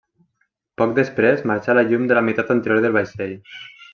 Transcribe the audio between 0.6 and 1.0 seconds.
Poc